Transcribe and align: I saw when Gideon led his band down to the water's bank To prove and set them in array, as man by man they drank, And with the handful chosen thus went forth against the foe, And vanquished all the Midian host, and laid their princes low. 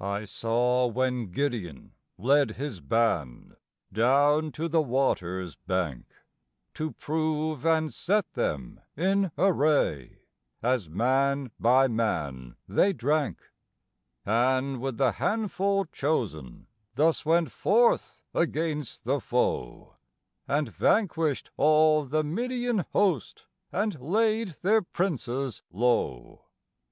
I 0.00 0.24
saw 0.24 0.88
when 0.88 1.30
Gideon 1.30 1.92
led 2.18 2.56
his 2.56 2.80
band 2.80 3.54
down 3.92 4.50
to 4.50 4.66
the 4.66 4.82
water's 4.82 5.54
bank 5.54 6.06
To 6.74 6.90
prove 6.90 7.64
and 7.64 7.92
set 7.94 8.32
them 8.32 8.80
in 8.96 9.30
array, 9.38 10.18
as 10.64 10.88
man 10.88 11.52
by 11.60 11.86
man 11.86 12.56
they 12.66 12.92
drank, 12.92 13.52
And 14.26 14.80
with 14.80 14.96
the 14.98 15.12
handful 15.12 15.84
chosen 15.84 16.66
thus 16.96 17.24
went 17.24 17.52
forth 17.52 18.20
against 18.34 19.04
the 19.04 19.20
foe, 19.20 19.94
And 20.48 20.70
vanquished 20.70 21.52
all 21.56 22.04
the 22.04 22.24
Midian 22.24 22.78
host, 22.92 23.46
and 23.70 24.00
laid 24.00 24.56
their 24.62 24.82
princes 24.82 25.62
low. 25.70 26.46